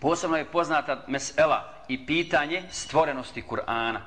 Posebno 0.00 0.36
je 0.36 0.44
poznata 0.44 1.04
mesela 1.06 1.72
i 1.88 2.06
pitanje 2.06 2.62
stvorenosti 2.70 3.42
Kur'ana. 3.42 4.00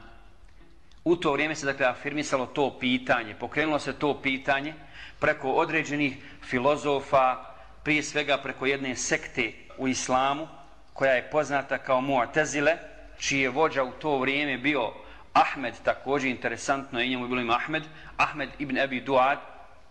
U 1.04 1.16
to 1.16 1.32
vrijeme 1.34 1.56
se 1.56 1.66
dakle 1.66 1.86
afirmisalo 1.86 2.46
to 2.46 2.78
pitanje, 2.80 3.36
pokrenulo 3.36 3.80
se 3.80 3.94
to 3.94 4.22
pitanje 4.22 4.74
preko 5.20 5.52
određenih 5.52 6.18
filozofa, 6.42 7.36
prije 7.84 8.04
svega 8.04 8.38
preko 8.38 8.66
jedne 8.66 8.96
sekte 8.96 9.54
u 9.78 9.88
islamu, 9.88 10.48
koja 10.94 11.12
je 11.12 11.30
poznata 11.32 11.78
kao 11.78 12.02
Mu'tazile, 12.02 12.78
čiji 13.20 13.42
je 13.42 13.50
vođa 13.50 13.84
u 13.84 13.92
to 13.92 14.18
vrijeme 14.18 14.58
bio 14.58 14.92
Ahmed, 15.34 15.74
također 15.84 16.30
interesantno 16.30 17.00
je 17.00 17.08
njemu 17.08 17.28
bilo 17.28 17.42
ime 17.42 17.54
Ahmed, 17.54 17.84
Ahmed 18.18 18.50
ibn 18.60 18.80
Abi 18.80 19.02
Duad, 19.02 19.40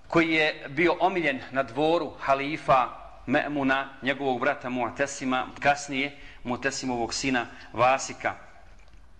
koji 0.09 0.31
je 0.31 0.67
bio 0.69 0.97
omiljen 1.01 1.41
na 1.51 1.63
dvoru 1.63 2.13
halifa 2.21 3.08
Me'muna, 3.29 3.89
njegovog 4.03 4.41
brata 4.41 4.69
Mu'tasima, 4.69 5.47
kasnije 5.61 6.17
Mu'tasimovog 6.45 7.13
sina 7.13 7.47
Vasika. 7.73 8.35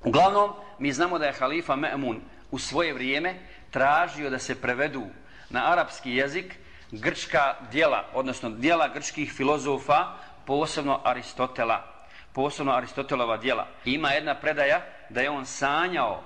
Uglavnom, 0.05 0.51
mi 0.79 0.93
znamo 0.93 1.19
da 1.19 1.27
je 1.27 1.33
halifa 1.33 1.77
Me'mun 1.77 2.21
u 2.51 2.59
svoje 2.59 2.95
vrijeme 2.95 3.35
tražio 3.71 4.31
da 4.31 4.39
se 4.39 4.61
prevedu 4.61 5.07
na 5.51 5.73
arapski 5.73 6.11
jezik 6.11 6.55
grčka 6.91 7.55
dijela, 7.73 8.05
odnosno 8.15 8.51
dijela 8.51 8.89
grčkih 8.89 9.33
filozofa, 9.33 10.07
posebno 10.47 11.01
Aristotela, 11.05 12.07
posebno 12.33 12.73
Aristotelova 12.73 13.37
dijela. 13.37 13.67
Ima 13.85 14.11
jedna 14.11 14.35
predaja 14.35 14.81
da 15.09 15.21
je 15.21 15.31
on 15.31 15.47
sanjao 15.47 16.23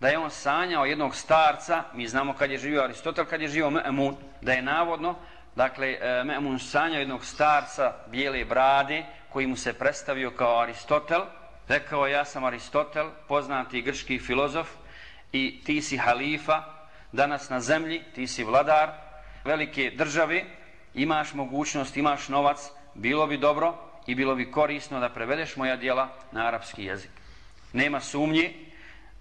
da 0.00 0.08
je 0.08 0.18
on 0.18 0.30
sanjao 0.30 0.84
jednog 0.84 1.14
starca, 1.14 1.82
mi 1.94 2.08
znamo 2.08 2.34
kad 2.34 2.50
je 2.50 2.58
živio 2.58 2.82
Aristotel, 2.82 3.24
kad 3.24 3.40
je 3.40 3.48
živio 3.48 3.70
Me'mun, 3.70 4.14
da 4.42 4.52
je 4.52 4.62
navodno, 4.62 5.14
dakle, 5.56 5.98
e, 6.00 6.24
Me'mun 6.24 6.58
sanja 6.58 6.98
jednog 6.98 7.24
starca 7.24 7.92
bijele 8.10 8.44
brade, 8.44 9.04
koji 9.32 9.46
mu 9.46 9.56
se 9.56 9.72
predstavio 9.72 10.30
kao 10.30 10.60
Aristotel, 10.60 11.20
rekao 11.68 12.06
ja 12.06 12.24
sam 12.24 12.44
Aristotel, 12.44 13.10
poznati 13.28 13.82
grčki 13.82 14.18
filozof, 14.18 14.68
i 15.32 15.60
ti 15.64 15.82
si 15.82 15.96
halifa, 15.96 16.62
danas 17.12 17.50
na 17.50 17.60
zemlji, 17.60 18.02
ti 18.14 18.26
si 18.26 18.44
vladar 18.44 18.90
velike 19.44 19.92
države, 19.96 20.44
imaš 20.94 21.34
mogućnost, 21.34 21.96
imaš 21.96 22.28
novac, 22.28 22.58
bilo 22.94 23.26
bi 23.26 23.38
dobro 23.38 23.74
i 24.06 24.14
bilo 24.14 24.34
bi 24.34 24.50
korisno 24.50 25.00
da 25.00 25.08
prevedeš 25.08 25.56
moja 25.56 25.76
dijela 25.76 26.08
na 26.32 26.46
arapski 26.46 26.84
jezik. 26.84 27.10
Nema 27.72 28.00
sumnje 28.00 28.54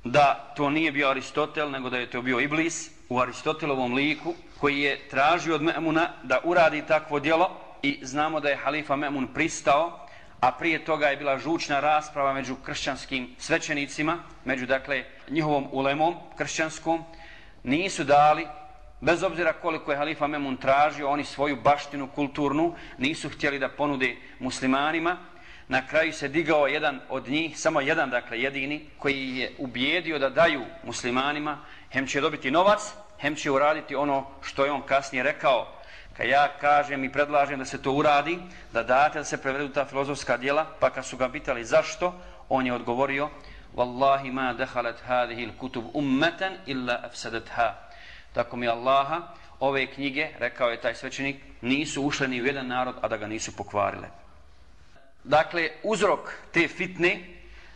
da 0.04 0.54
to 0.56 0.70
nije 0.70 0.92
bio 0.92 1.10
Aristotel, 1.10 1.72
nego 1.72 1.90
da 1.90 1.98
je 1.98 2.10
to 2.10 2.22
bio 2.22 2.40
Iblis 2.40 2.95
u 3.10 3.20
Aristotelovom 3.20 3.94
liku, 3.94 4.34
koji 4.60 4.80
je 4.80 5.08
tražio 5.10 5.56
od 5.56 5.62
Memuna 5.62 6.10
da 6.24 6.40
uradi 6.44 6.84
takvo 6.88 7.20
djelo 7.20 7.50
i 7.82 8.00
znamo 8.02 8.40
da 8.40 8.50
je 8.50 8.56
halifa 8.56 8.96
Memun 8.96 9.28
pristao, 9.28 10.08
a 10.40 10.52
prije 10.52 10.86
toga 10.86 11.08
je 11.08 11.18
bila 11.18 11.38
žučna 11.38 11.80
rasprava 11.80 12.34
među 12.34 12.56
kršćanskim 12.56 13.36
svećenicima, 13.38 14.18
među 14.46 14.66
dakle 14.66 15.04
njihovom 15.30 15.68
ulemom 15.72 16.16
kršćanskom, 16.38 17.04
nisu 17.64 18.04
dali 18.04 18.48
Bez 19.02 19.24
obzira 19.24 19.54
koliko 19.54 19.92
je 19.92 19.98
halifa 19.98 20.28
Memun 20.28 20.58
tražio, 20.58 21.10
oni 21.10 21.24
svoju 21.24 21.56
baštinu 21.64 22.08
kulturnu 22.08 22.74
nisu 22.98 23.30
htjeli 23.30 23.60
da 23.60 23.70
ponude 23.70 24.16
muslimanima. 24.40 25.18
Na 25.68 25.88
kraju 25.88 26.14
se 26.14 26.28
digao 26.28 26.68
jedan 26.68 27.00
od 27.10 27.28
njih, 27.28 27.60
samo 27.60 27.82
jedan, 27.82 28.10
dakle 28.10 28.40
jedini, 28.40 28.90
koji 29.00 29.38
je 29.38 29.56
ubijedio 29.58 30.20
da 30.20 30.30
daju 30.30 30.62
muslimanima, 30.84 31.58
hem 31.92 32.08
će 32.08 32.22
dobiti 32.22 32.52
novac, 32.52 32.82
hem 33.20 33.36
će 33.36 33.52
uraditi 33.52 33.96
ono 33.96 34.28
što 34.42 34.66
je 34.66 34.72
on 34.72 34.82
kasnije 34.82 35.24
rekao. 35.24 35.68
Kad 36.18 36.28
ja 36.28 36.48
kažem 36.62 37.04
i 37.04 37.12
predlažem 37.12 37.60
da 37.60 37.66
se 37.66 37.82
to 37.82 37.92
uradi, 37.92 38.40
da 38.74 38.84
date 38.84 39.20
da 39.20 39.26
se 39.26 39.42
prevedu 39.42 39.70
ta 39.70 39.86
filozofska 39.86 40.38
dijela, 40.38 40.66
pa 40.80 40.90
kad 40.90 41.06
su 41.06 41.18
ga 41.18 41.30
pitali 41.30 41.66
zašto, 41.66 42.14
on 42.50 42.66
je 42.66 42.74
odgovorio, 42.74 43.30
Wallahi 43.76 44.32
ma 44.32 44.54
dehalet 44.54 45.02
hadihi 45.08 45.52
kutub 45.60 45.86
ummeten 45.94 46.54
illa 46.66 47.00
afsadatha 47.04 47.86
tako 48.36 48.58
mi 48.58 48.68
Allaha, 48.68 49.22
ove 49.60 49.88
knjige, 49.88 50.30
rekao 50.40 50.70
je 50.70 50.82
taj 50.82 50.96
svećenik, 50.96 51.36
nisu 51.62 52.04
ušle 52.04 52.28
ni 52.28 52.42
u 52.42 52.46
jedan 52.46 52.68
narod, 52.68 52.96
a 53.02 53.08
da 53.08 53.18
ga 53.18 53.28
nisu 53.28 53.56
pokvarile. 53.56 54.08
Dakle, 55.26 55.70
uzrok 55.84 56.34
te 56.52 56.68
fitne 56.68 57.20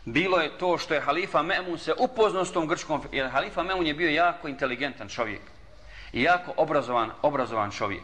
bilo 0.05 0.37
je 0.37 0.57
to 0.57 0.77
što 0.77 0.93
je 0.93 1.01
halifa 1.01 1.41
Memun 1.41 1.77
se 1.77 1.93
upoznao 1.97 2.45
s 2.45 2.51
tom 2.51 2.67
grčkom, 2.67 3.01
jer 3.11 3.29
halifa 3.29 3.63
Memun 3.63 3.87
je 3.87 3.93
bio 3.93 4.09
jako 4.09 4.47
inteligentan 4.47 5.09
čovjek 5.09 5.41
i 6.13 6.23
jako 6.23 6.53
obrazovan, 6.57 7.11
obrazovan 7.21 7.71
čovjek 7.71 8.03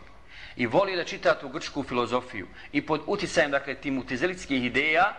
i 0.56 0.66
voli 0.66 0.96
da 0.96 1.04
čita 1.04 1.40
tu 1.40 1.50
grčku 1.50 1.84
filozofiju 1.84 2.48
i 2.72 2.86
pod 2.86 3.02
uticajem, 3.08 3.52
dakle, 3.52 3.76
tim 3.76 3.98
utizelitskih 3.98 4.66
ideja, 4.66 5.14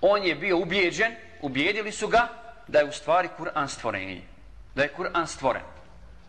on 0.00 0.22
je 0.22 0.34
bio 0.34 0.58
ubijeđen, 0.58 1.14
ubijedili 1.40 1.92
su 1.92 2.08
ga 2.08 2.28
da 2.68 2.78
je 2.78 2.84
u 2.84 2.92
stvari 2.92 3.28
Kur'an 3.38 3.68
stvorenje. 3.68 4.22
Da 4.74 4.82
je 4.82 4.92
Kur'an 4.98 5.26
stvoren. 5.26 5.62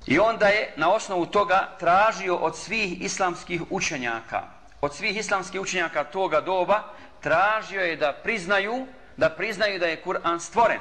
I 0.08 0.20
onda 0.20 0.48
je 0.48 0.74
na 0.76 0.92
osnovu 0.92 1.26
toga 1.26 1.76
tražio 1.80 2.36
od 2.36 2.58
svih 2.58 3.02
islamskih 3.02 3.62
učenjaka, 3.70 4.44
od 4.82 4.96
svih 4.96 5.18
islamskih 5.18 5.62
učenjaka 5.62 6.04
toga 6.04 6.42
doba, 6.42 6.84
tražio 7.22 7.82
je 7.82 7.96
da 7.96 8.14
priznaju, 8.24 8.88
da 9.18 9.30
priznaju 9.30 9.80
da 9.80 9.86
je 9.86 10.02
Kur'an 10.02 10.40
stvoren. 10.40 10.80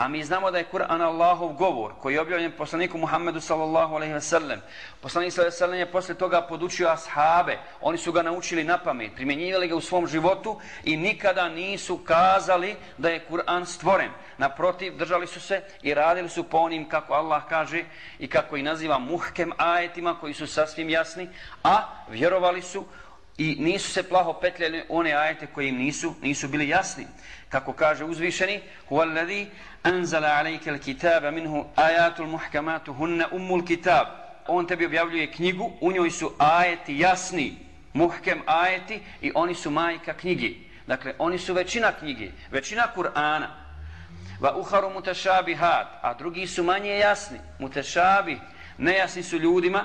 A 0.00 0.08
mi 0.08 0.24
znamo 0.24 0.50
da 0.50 0.58
je 0.58 0.64
Kur'an 0.64 1.02
Allahov 1.02 1.52
govor 1.52 1.92
koji 2.00 2.14
je 2.14 2.20
objavljen 2.20 2.52
poslaniku 2.52 2.98
Muhammedu 2.98 3.40
sallallahu 3.40 3.94
alaihi 3.94 4.12
ve 4.14 4.20
sellem. 4.20 4.60
Poslanik 5.00 5.32
sallallahu 5.32 5.48
alaihi 5.48 5.62
ve 5.62 5.66
sellem 5.66 5.78
je 5.78 5.92
posle 5.92 6.14
toga 6.14 6.42
podučio 6.42 6.88
ashabe. 6.88 7.58
Oni 7.80 7.98
su 7.98 8.12
ga 8.12 8.22
naučili 8.22 8.64
na 8.64 8.78
pamet, 8.78 9.14
primjenjivali 9.14 9.68
ga 9.68 9.76
u 9.76 9.80
svom 9.80 10.06
životu 10.06 10.60
i 10.84 10.96
nikada 10.96 11.48
nisu 11.48 11.98
kazali 11.98 12.76
da 12.98 13.08
je 13.08 13.24
Kur'an 13.30 13.66
stvoren. 13.66 14.10
Naprotiv, 14.38 14.96
držali 14.96 15.26
su 15.26 15.40
se 15.40 15.62
i 15.82 15.94
radili 15.94 16.28
su 16.28 16.44
po 16.44 16.58
onim 16.58 16.88
kako 16.88 17.14
Allah 17.14 17.42
kaže 17.48 17.84
i 18.18 18.28
kako 18.28 18.56
i 18.56 18.62
naziva 18.62 18.98
muhkem 18.98 19.52
ajetima 19.56 20.16
koji 20.20 20.34
su 20.34 20.46
sasvim 20.46 20.90
jasni, 20.90 21.28
a 21.64 21.82
vjerovali 22.08 22.62
su 22.62 22.84
i 23.38 23.56
nisu 23.58 23.90
se 23.90 24.02
plaho 24.02 24.32
petljali 24.32 24.82
one 24.88 25.12
ajete 25.12 25.46
koji 25.46 25.68
im 25.68 25.76
nisu, 25.76 26.14
nisu 26.22 26.48
bili 26.48 26.68
jasni. 26.68 27.06
Kako 27.48 27.72
kaže 27.72 28.04
uzvišeni, 28.04 28.60
huvalladhi 28.88 29.46
anzala 29.82 30.28
alejke 30.28 30.78
kitaba 30.78 31.30
minhu 31.30 31.64
ayatul 31.76 32.26
muhkamatu 32.26 32.92
hunna 32.92 33.28
umul 33.32 33.64
kitab. 33.66 34.06
On 34.46 34.66
tebi 34.66 34.86
objavljuje 34.86 35.32
knjigu, 35.32 35.72
u 35.80 35.92
njoj 35.92 36.10
su 36.10 36.32
ajeti 36.38 36.98
jasni, 36.98 37.56
muhkem 37.92 38.42
ajeti 38.46 39.00
i 39.20 39.32
oni 39.34 39.54
su 39.54 39.70
majka 39.70 40.14
knjige. 40.14 40.50
Dakle, 40.86 41.14
oni 41.18 41.38
su 41.38 41.54
većina 41.54 41.92
knjige, 41.92 42.30
većina 42.50 42.88
Kur'ana. 42.96 43.46
Va 44.40 44.56
uharu 44.56 44.90
mutashabihat, 44.90 45.86
a 46.02 46.14
drugi 46.14 46.46
su 46.46 46.64
manje 46.64 46.98
jasni, 46.98 47.38
mutashabih, 47.58 48.38
nejasni 48.78 49.22
su 49.22 49.38
ljudima, 49.38 49.84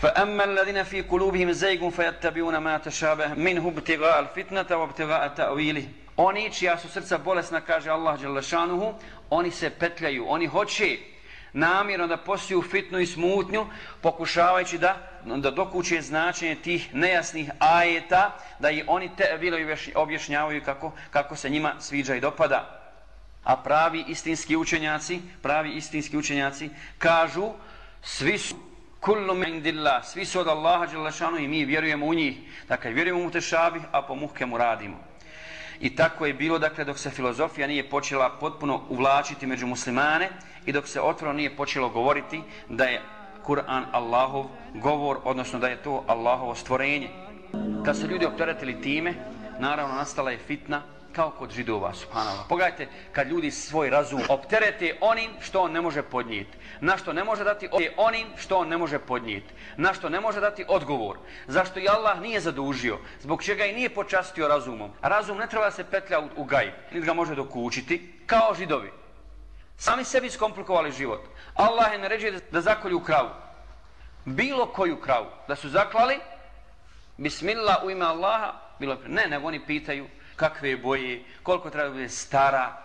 فأما 0.00 0.44
الذين 0.44 0.82
في 0.82 1.00
قلوبهم 1.00 1.52
زيغ 1.52 1.90
فيتبعون 1.90 2.56
ما 2.56 2.78
تشابه 2.78 3.34
منه 3.34 3.68
ابتغاء 3.68 4.20
الفتنة 4.20 4.76
وابتغاء 4.76 5.28
تأويله 5.28 5.84
Oni 6.16 6.52
čija 6.52 6.78
su 6.78 6.88
srca 6.88 7.18
bolesna, 7.18 7.60
kaže 7.60 7.90
Allah 7.90 8.20
Đalešanuhu, 8.20 8.94
oni 9.30 9.50
se 9.50 9.70
petljaju, 9.70 10.24
oni 10.28 10.46
hoće 10.46 10.98
namjerno 11.52 12.06
da 12.06 12.16
posiju 12.16 12.62
fitnu 12.62 12.98
i 12.98 13.06
smutnju, 13.06 13.66
pokušavajući 14.00 14.78
da, 14.78 14.96
da 15.24 15.50
dokuće 15.50 16.02
značenje 16.02 16.54
tih 16.54 16.94
nejasnih 16.94 17.50
ajeta, 17.58 18.36
da 18.58 18.70
i 18.70 18.84
oni 18.86 19.10
te 19.16 19.36
bilo 19.40 19.56
objašnjavaju 19.94 20.62
kako, 20.64 20.92
kako 21.10 21.36
se 21.36 21.50
njima 21.50 21.72
sviđa 21.78 22.14
i 22.14 22.20
dopada. 22.20 22.80
A 23.44 23.56
pravi 23.56 24.04
istinski 24.08 24.56
učenjaci, 24.56 25.20
pravi 25.42 25.70
istinski 25.70 26.16
učenjaci 26.16 26.70
kažu, 26.98 27.52
svi 28.02 28.38
su 28.38 28.56
kullu 29.05 29.35
min 29.35 29.55
indillah, 29.55 30.05
svi 30.05 30.25
su 30.25 30.39
od 30.39 30.47
Allaha 30.47 30.85
Đelešanu 30.85 31.37
i 31.37 31.47
mi 31.47 31.65
vjerujemo 31.65 32.05
u 32.05 32.13
njih. 32.13 32.37
Dakle 32.67 32.91
vjerujemo 32.91 33.27
u 33.27 33.31
tešabih, 33.31 33.81
a 33.91 34.01
po 34.01 34.15
muhkemu 34.15 34.57
radimo. 34.57 34.97
I 35.79 35.95
tako 35.95 36.25
je 36.25 36.33
bilo 36.33 36.59
dakle 36.59 36.83
dok 36.85 36.97
se 36.97 37.09
filozofija 37.09 37.67
nije 37.67 37.89
počela 37.89 38.29
potpuno 38.39 38.81
uvlačiti 38.89 39.47
među 39.47 39.67
muslimane 39.67 40.29
i 40.65 40.71
dok 40.71 40.87
se 40.87 41.01
otvoreno 41.01 41.37
nije 41.37 41.55
počelo 41.55 41.89
govoriti 41.89 42.41
da 42.69 42.83
je 42.83 43.01
Kur'an 43.45 43.83
Allahov 43.91 44.45
govor, 44.73 45.17
odnosno 45.23 45.59
da 45.59 45.67
je 45.67 45.83
to 45.83 46.03
Allahovo 46.07 46.55
stvorenje. 46.55 47.09
Kad 47.85 47.97
se 47.97 48.07
ljudi 48.07 48.25
opteretili 48.25 48.81
time, 48.81 49.13
naravno 49.59 49.95
nastala 49.95 50.31
je 50.31 50.37
fitna 50.37 50.81
kao 51.15 51.31
kod 51.31 51.51
židova, 51.51 51.93
subhanallah. 51.93 52.45
Pogledajte, 52.49 52.87
kad 53.11 53.27
ljudi 53.27 53.51
svoj 53.51 53.89
razum 53.89 54.21
opterete 54.29 54.97
onim 55.01 55.31
što 55.39 55.61
on 55.61 55.71
ne 55.71 55.81
može 55.81 56.01
podnijeti. 56.01 56.57
Na 56.81 56.97
što 56.97 57.13
ne 57.13 57.23
može 57.23 57.43
dati 57.43 57.69
onim 57.97 58.27
što 58.37 58.57
on 58.57 58.67
ne 58.67 58.77
može 58.77 58.99
podnijeti. 58.99 59.53
Na 59.77 59.93
što 59.93 60.09
ne 60.09 60.21
može 60.21 60.39
dati 60.39 60.65
odgovor. 60.67 61.17
Zašto 61.47 61.79
i 61.79 61.87
Allah 61.89 62.21
nije 62.21 62.39
zadužio. 62.39 62.97
Zbog 63.21 63.43
čega 63.43 63.65
i 63.65 63.73
nije 63.73 63.89
počastio 63.89 64.47
razumom. 64.47 64.91
Razum 65.01 65.37
ne 65.37 65.47
treba 65.47 65.71
se 65.71 65.83
petlja 65.83 66.19
u, 66.19 66.29
u 66.35 66.43
gaj. 66.43 66.73
Niti 66.91 67.05
ga 67.05 67.13
može 67.13 67.35
dokučiti. 67.35 68.13
Kao 68.25 68.55
židovi. 68.57 68.91
Sami 69.77 70.03
sebi 70.03 70.29
skomplikovali 70.29 70.91
život. 70.91 71.21
Allah 71.53 71.91
je 71.91 71.99
naređuje 71.99 72.31
da, 72.31 72.39
da 72.51 72.61
zakolju 72.61 72.99
kravu. 72.99 73.29
Bilo 74.25 74.65
koju 74.65 74.99
kravu. 74.99 75.27
Da 75.47 75.55
su 75.55 75.69
zaklali. 75.69 76.19
Bismillah 77.17 77.83
u 77.83 77.89
ime 77.89 78.05
Allaha 78.05 78.53
bilo 78.79 78.97
ne, 79.07 79.27
nego 79.27 79.47
oni 79.47 79.65
pitaju 79.65 80.07
kakve 80.35 80.77
boje, 80.77 81.23
koliko 81.43 81.69
treba 81.69 81.89
biti 81.89 82.13
stara 82.13 82.77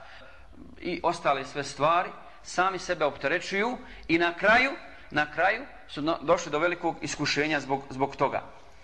i 0.81 1.01
ostale 1.03 1.45
sve 1.45 1.65
stvari, 1.65 2.11
sami 2.43 2.79
sebe 2.79 3.05
opterećuju 3.05 3.79
i 4.09 4.19
na 4.19 4.35
kraju, 4.35 4.71
na 5.11 5.33
kraju 5.33 5.65
su 5.89 6.01
došli 6.23 6.53
do 6.53 6.59
velikog 6.59 6.97
iskušenja 7.03 7.61
zbog, 7.61 7.83
zbog 7.91 8.17
toga. 8.17 8.43